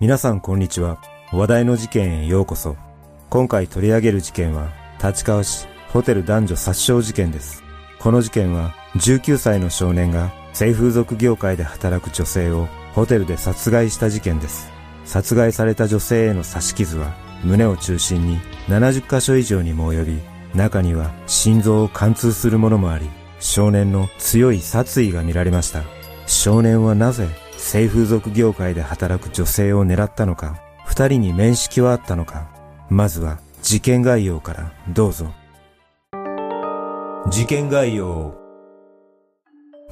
[0.00, 0.96] 皆さんこんにちは。
[1.30, 2.74] 話題の事件へようこそ。
[3.28, 4.72] 今回取り上げる事件は、
[5.04, 7.62] 立川市ホテル男女殺傷事件です。
[7.98, 14.70] この事件は、19歳の少年が性風俗業界で働く女性をホテルで殺害した事件です。
[15.04, 17.12] 殺害された女性への刺し傷は、
[17.44, 20.20] 胸を中心に70箇所以上にも及び、
[20.54, 25.82] 中には心臓を貫通するものもあり、少年の強い殺意が見られました。
[26.26, 27.28] 少年はなぜ
[27.60, 32.48] 性風俗業界で働く女性を狙ったのか、二人に面識はあったのか、
[32.88, 35.32] まずは事件概要からどうぞ。
[37.30, 38.34] 事件概要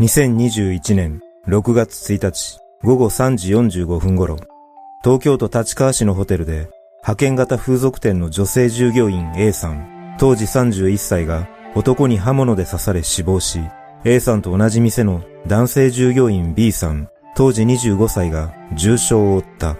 [0.00, 4.36] 2021年6月1日午後3時45分頃、
[5.04, 6.70] 東京都立川市のホテルで
[7.02, 13.60] 派遣型風俗店の女性従業員 A さん、当時31歳が男に刃物で刺され死亡し、
[14.04, 17.08] A さんと同じ店の男性従業員 B さん、
[17.38, 19.76] 当時25歳が重傷を負った。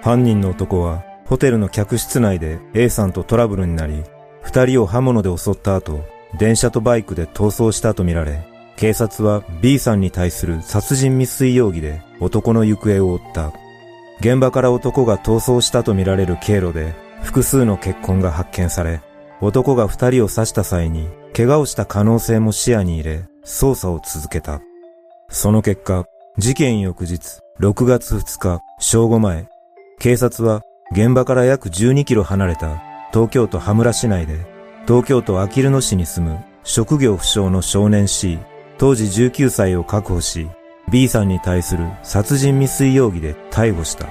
[0.00, 4.02] 犯人の男はホテルの客室内で A さんとトラブルになり、
[4.40, 6.06] 二人を刃物で襲った後、
[6.38, 13.52] 電車とバイクで逃走したとみられ、警察は B さんに対する殺人未遂容疑で男の行方を追った。
[14.20, 19.02] 現場から男が逃走したとみられる経路で複数の血痕が発見され、
[19.42, 24.62] 男が二人を刺した際に怪我をした可能性も視野に入れ、捜査を続けた。
[25.28, 26.06] その結果、
[26.38, 29.46] 事件翌日、6月2日、正午前、
[29.98, 30.60] 警察は
[30.92, 34.44] 現場から約12キロ離れた東京都羽村市内で、
[34.86, 38.38] 東京都あきる野市に住む職業不詳の少年 C、
[38.76, 40.46] 当時19歳を確保し、
[40.90, 44.06] B さんに対する殺人未遂容疑で逮捕した。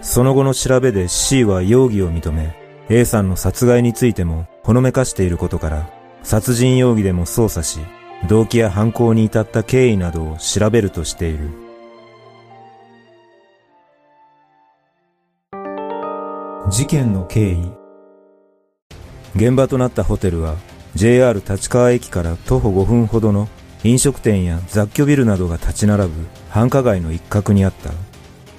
[0.00, 2.54] その後の調べで C は容疑を認め、
[2.88, 5.90] A さんの殺害についてもほのめかしていることから、
[6.22, 7.80] 殺人容疑でも捜査し、
[8.26, 11.68] 動機や犯行に至った経緯などを調べるとしている。
[16.70, 17.72] 事件の経緯
[19.34, 20.56] 現場となったホテルは
[20.94, 23.48] JR 立川駅から徒歩5分ほどの
[23.84, 27.90] 飲食店や雑居ビルなどが立ち並ぶ繁華街の一角にあった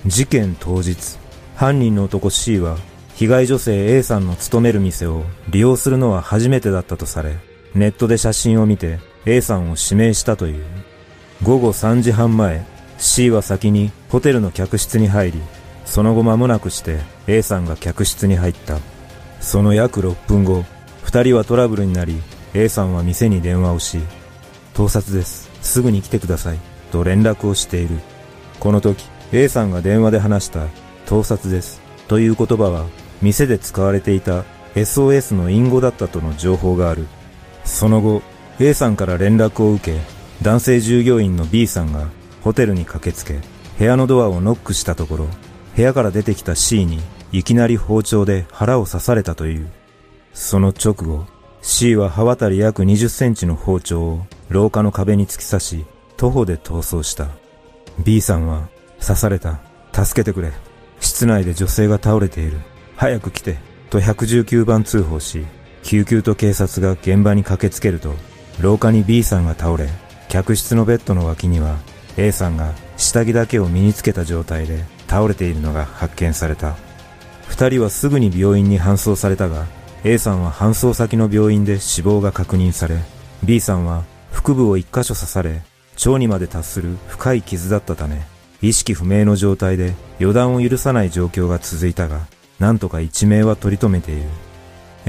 [0.07, 1.19] 事件当日
[1.55, 2.77] 犯人の男 C は
[3.15, 7.35] 被害女性 A さんの勤める店を利用するのは初めてだったとされ
[7.75, 10.63] ネットで写真を見て A さんを指名したという
[11.43, 12.65] 午後3時半前
[12.97, 15.41] C は先にホテルの客室に入り
[15.89, 18.77] その後間もなくして A さんが客室に入った。
[19.41, 20.63] その約6分後、
[21.03, 22.21] 二人はトラブルになり、
[22.53, 23.99] A さんは店に電話をし、
[24.75, 25.49] 盗撮です。
[25.63, 26.59] すぐに来てください。
[26.91, 27.99] と連絡をしている。
[28.59, 30.67] この時、A さんが電話で話した
[31.07, 31.81] 盗撮です。
[32.07, 32.85] という言葉は、
[33.23, 34.43] 店で使われていた
[34.75, 37.07] SOS の隠語だったとの情報がある。
[37.69, 38.21] その後、
[38.59, 40.01] A さんから連絡を受け、
[40.41, 42.09] 男性従業員の B さんが
[42.41, 43.39] ホテルに駆けつけ、
[43.77, 45.27] 部屋のドアをノックしたところ、
[45.75, 46.99] 部屋から出てきた C に
[47.31, 49.69] いきなり包丁で腹を刺されたという。
[50.33, 51.25] その直後、
[51.61, 55.85] C は刃渡り約20センチの包丁を廊下の壁に突き刺し、
[56.17, 57.29] 徒歩で逃走した。
[58.03, 58.67] B さんは、
[58.99, 59.59] 刺された。
[59.93, 60.51] 助けてくれ。
[60.99, 62.59] 室内で女性が倒れている。
[62.97, 63.57] 早く来て。
[63.89, 65.45] と119番通報し、
[65.83, 68.13] 救急と警察が現場に駆けつけると、
[68.61, 69.89] 廊下に B さんが倒れ、
[70.27, 71.77] 客室のベッドの脇には
[72.17, 76.75] A さんが下着だけを身につけた状態で倒れているのが発見された。
[77.47, 79.65] 二人はすぐに病院に搬送されたが、
[80.03, 82.99] A さんは搬送先の病院で死亡が確認され、
[83.43, 85.61] B さんは腹部を一箇所刺され、
[86.05, 88.21] 腸にまで達する深い傷だったため、
[88.61, 92.19] 意識不明の状態で予断を許さない状況が続いたが、
[92.59, 94.23] なんとか一命は取り留めている。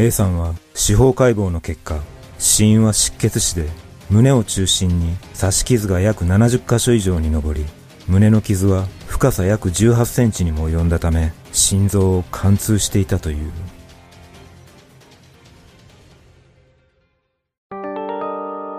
[0.01, 2.01] A さんは司法解剖の結果、
[2.39, 3.69] 死因は失血死で、
[4.09, 7.67] 胸を中心に刺し傷が約70箇所以上に上り、
[8.09, 13.53] 胸の傷は深さ約18センチにも及んだため、心臓を貫通していたという。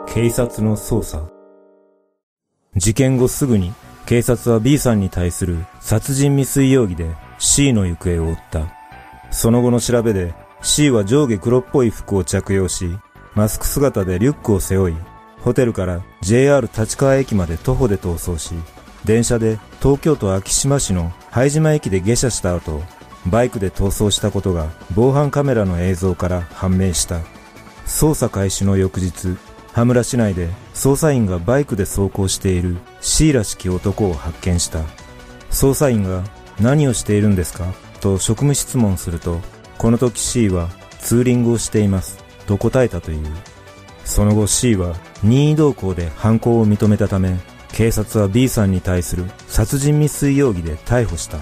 [0.08, 1.30] 警察の捜査。
[2.78, 3.72] 事件後すぐに
[4.08, 7.06] 警察は B さんに対する殺人未遂容疑で
[7.38, 8.76] C の行方を追った。
[9.30, 12.98] その後の調べで C は上下黒っぽい服を着用し、
[13.34, 14.96] マスク姿でリュックを背負い、
[15.42, 18.54] ホテルから JR 立川駅まで徒歩で逃走し、
[19.04, 22.84] 電車で東京都昭島市の拝島駅で下車した後、
[23.26, 27.20] バイクで逃走したことが防犯カメラの映像から判明した。
[27.86, 29.36] 捜査開始の翌日、
[29.74, 34.82] 羽村市内で捜査員がバイクで走行している C らしき男を発見した。
[35.50, 36.24] 捜査員が
[36.60, 37.66] 何をしているんですか？
[38.00, 39.40] と職務質問すると、
[39.82, 40.70] この時 C は
[41.00, 43.26] ツーリングをしていますと答えたという。
[44.06, 47.36] その後 C は任意同行で犯行を認めたため
[47.74, 51.40] 警察は B さんに対する殺人未遂容疑で逮捕した。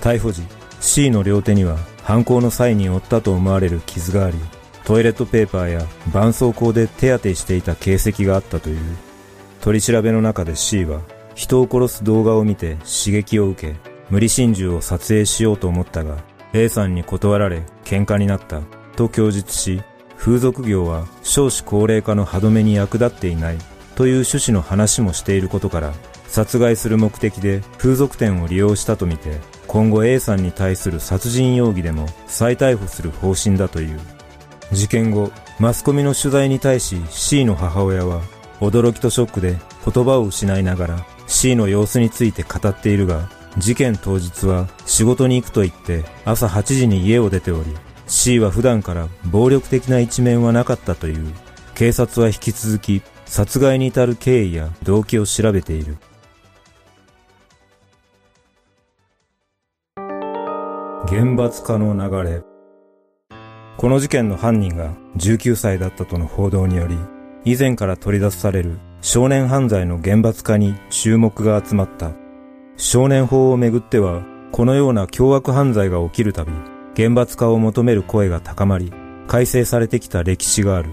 [0.00, 0.44] 逮捕時、
[0.78, 4.38] C の両手には犯行の際に負ったと思われる傷があり、
[4.84, 8.78] トイレットペーパーや絆創膏で手当てしていた形跡があったという。
[9.60, 11.00] 取り調べの中で C は、
[11.34, 13.74] 人を殺す動画を見て刺激を受け、
[14.10, 16.18] 無理心中を撮影しようと思ったが、
[16.54, 18.62] A さんに断られ喧嘩になった、
[18.94, 19.82] と供述し、
[20.16, 23.58] 風俗業は少子高齢化の歯止めに役立っていない
[23.96, 25.92] という趣旨の話もしていることから、
[26.28, 33.98] 殺害する目的で風俗店を利用したとみて、今後 A さんに対する殺人容疑でも再逮捕する方針だという。
[34.70, 38.22] 事件後、マスコミの取材に対し C の母親は、
[38.60, 43.28] 驚きとショックで言葉を失いながら C の様子について語っているが、
[43.58, 47.74] 事件当日は仕事に行くと言って朝8時に家を出ており、
[48.06, 51.32] C は普段から暴力的な一面はなかったという。
[51.74, 55.96] 警察は引き続き殺害に至る経緯や動機を調べている。
[61.10, 62.42] 厳罰化の流れ。
[63.76, 66.96] この事件の犯人が19歳だったとの報道により、
[67.44, 72.23] 以前から取り出される少年犯罪の厳罰化に注目が集まった。
[72.76, 76.52] 少年法をめぐっては、このような凶悪犯罪が起きるたび、
[76.94, 78.92] 厳罰化を求める声が高まり、
[79.26, 80.90] 改正されてきた歴史がある。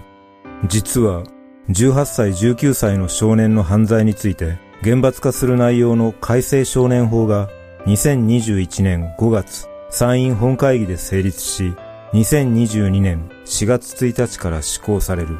[0.66, 1.24] 実は、
[1.70, 7.48] 18歳19歳の少年の犯罪について、厳罰化する内容の改正少年法が
[7.86, 11.72] 2021年5月参院本会議で成立し、
[12.12, 15.38] 2022年4月1日から施行される。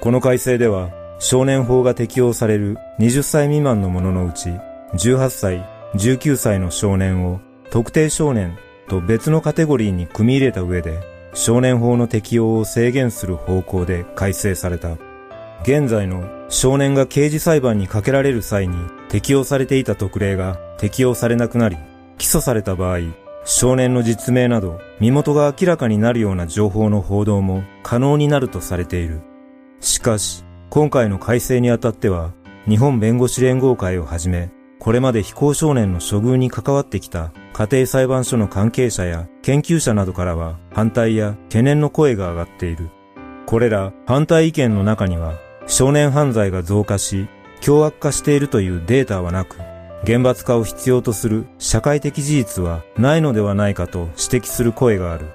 [0.00, 4.50] この改正では、少年法が適用される20歳未満の者のうち、
[4.96, 7.40] 18歳、19歳の少年を
[7.70, 8.56] 特定少年
[8.88, 11.02] と別のカテゴリーに組み入れた上で、
[11.34, 14.96] 少年法の適用を制限する方向で改正された。
[15.62, 18.76] 現在の少年が刑事裁判にかけられる際に
[19.10, 21.76] 適用されていた特例が適用されなくなり、
[22.16, 23.00] 起訴された場合、
[23.44, 29.20] 少年の実名など身元が明らかになるような情報の報道も可能になるとされている。
[29.80, 32.32] しかし、今回の改正にあたっては、
[32.66, 34.50] 日本弁護士連合会をはじめ、
[34.86, 42.88] これまで非行少年の処遇に関わってきた家庭裁判所の関係者や研究者などからは反対や懸念の声が上がっている。
[43.46, 47.26] これら反対意見の中には少年犯罪が増加し
[47.60, 49.56] 凶悪化しているというデータはなく、
[50.04, 55.26] 厳罰化を必要とする社会的事実はないのではないかと指摘する声がある。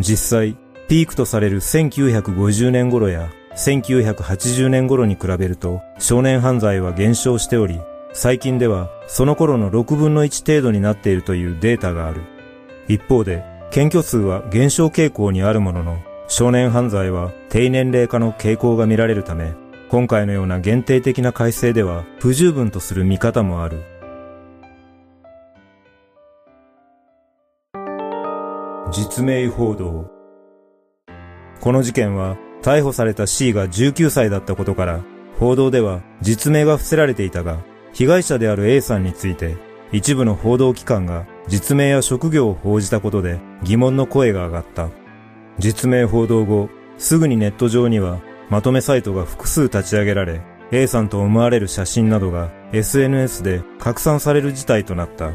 [0.00, 0.56] 実際、
[0.88, 7.80] ピークとされる1950年頃や1980年頃に比べると少年犯罪は減少しており、
[8.20, 12.22] 最近ではその頃の6分の1程度になっているというデータがある。
[12.88, 19.54] 一方で、検挙数は減少傾向にあるものの、少年犯罪は低年齢化の傾向が見られるため、
[19.88, 23.84] 今回のような限定的な改正では不十分とする見方もある。
[28.90, 30.10] 実名報道
[31.60, 35.02] この事件は逮捕された C が19歳だったことから
[35.38, 37.58] 報道では実名が伏せられていたが
[37.98, 39.56] 被害者である A さんについて
[39.90, 44.90] 一部の報道機関が実名や職業を報じたことで疑問の声が上がった。
[45.58, 55.32] 実名報道後、すぐにネット上にはまとめサイトが複数立ち上げられ、A さんと思われる写真などが SNS で拡散される事態となった。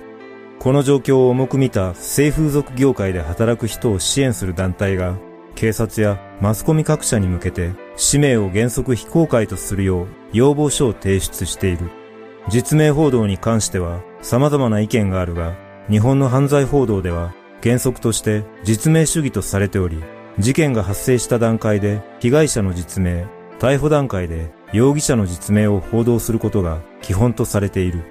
[0.60, 5.18] この状況を重く見た性風俗業界で働く人を支援する団体が、
[5.56, 12.03] 警察やマスコミ各社に向けて、氏名を原則非公開とするよう要望書を提出している。
[12.50, 15.56] 実名報道に関しては様々な意見があるが、
[15.90, 20.04] 日本の犯罪報道では原則として実名主義とされており、
[20.40, 23.28] 事件が発生した段階で被害者の実名、
[23.60, 28.04] 逮捕段階で容疑者の実名を報道することが基本とされている。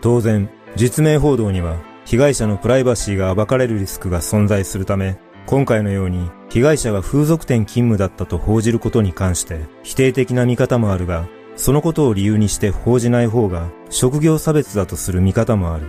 [0.00, 15.86] 当然、実名報道には被害者のプライバシーが暴かれるリスクが存在するため、今回のように被害者が風俗店勤務だったと報じることに関して否定的な見方もあるが、そのことを理由にして報じない方が職業差別だとする見方もある。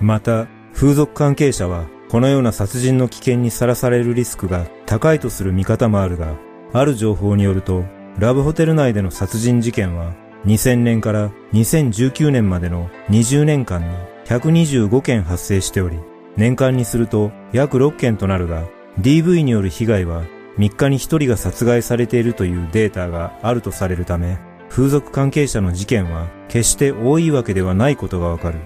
[0.00, 6.36] また、風俗関係者はこのような殺人の危険にさらされるリスクが高いとする見方もあるが、
[6.72, 7.84] ある情報によると、
[8.18, 10.14] ラブホテル内での殺人事件は
[10.44, 13.86] 2000年から2019年までの20年間に
[14.26, 15.98] 125件発生しており、
[16.36, 18.64] 年間にすると約6件となるが、
[19.00, 20.24] DV による被害は
[20.58, 24.38] 3日に1人が殺害されているというデータがあるとされるため、
[24.68, 28.60] 風俗関係者の事件は決して多いわけではないことがわかる。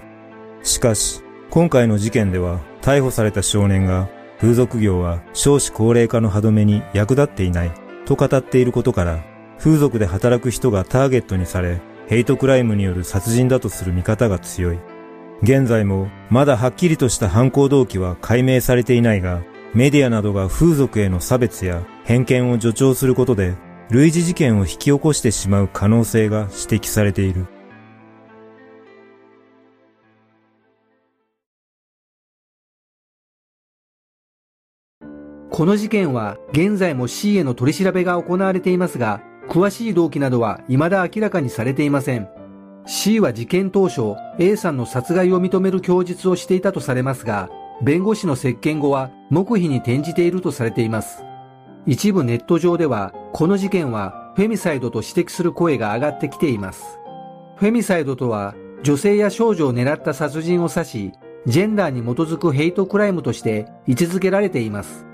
[0.63, 7.71] しかし、今回の事件では逮捕された少年が風俗業は少子高齢化の歯止めに役立っていない
[8.05, 9.23] と語っていることから
[9.59, 14.79] 風俗で働く人がターゲットにされヘイトクライムによる殺人だとする見方が強い。
[15.41, 19.41] 現在もまだはっきりとした犯行動機は解明されていないが、
[19.73, 23.55] メディアなどが風俗への差別や偏見を助長することで、
[23.93, 27.45] 類似事件を引き起こしてしまう可能性が指摘されている。
[35.51, 42.27] この事件は現在も C への取り調べが行われていますが、詳しい動機などは未だ明らかにされていません。
[42.87, 47.51] C は事件当初、A さんの殺害を認める供述をしていたとされますが、
[47.83, 51.23] 弁護士の接見後は黙秘に転じているとされています。
[51.85, 56.99] 一部ネット上では、この事件はフェミサイドと指摘する声が上がってきています。
[57.57, 61.11] フェミサイドとは、女性や少女を狙った殺人を指し、
[61.45, 65.05] ジェンダーに基づくヘイトクライムとして位置づけられています。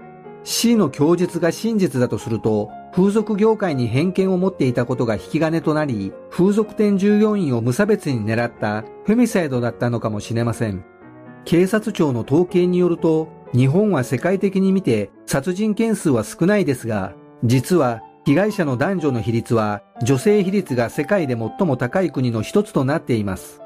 [0.43, 10.85] C の供述が真実だとすると、風俗業界に偏見を持っていたことが引き金となり、風俗店従業員を無差別に狙ったフェミサイドだったのかもしれません。
[11.45, 23.61] 警察庁の統計によると、日本は世界的に見て殺人件数は少ないですが、実は被害者の男女の比率は女性比率が世界で最も高い国の一つとなっています。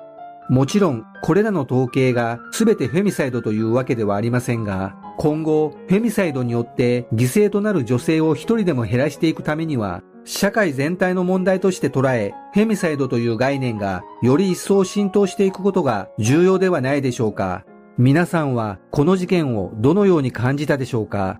[0.50, 17.63] もちろん、これらの統計が全てフェミサイドというわけではありませんが、今後、フェミサイドによって犠牲となる女性を一人でも減らしていくためには、社会全体の問題として捉え、フェミサイドという概念がより一層浸透していくことが重要ではないでしょうか。
[17.98, 21.39] 皆さんはこの事件をどのように感じたでしょうか